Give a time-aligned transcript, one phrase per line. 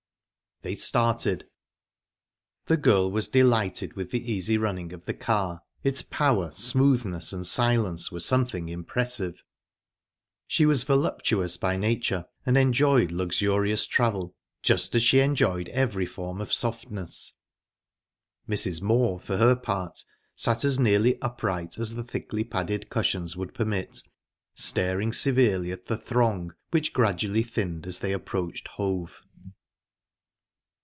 [0.63, 1.45] They started.
[2.67, 7.47] The girl was delighted with the easy running of the car; its power, smoothness, and
[7.47, 9.41] silence were something impressive.
[10.45, 16.39] She was voluptuous by nature, and enjoyed luxurious travel, just as she enjoyed every form
[16.39, 17.33] of softness.
[18.47, 18.83] Mrs.
[18.83, 20.03] Moor, for her part,
[20.35, 24.03] sat as nearly upright as the thickly padded cushions would permit,
[24.53, 29.23] staring severely at the throng, which gradually thinned as they approached Hove.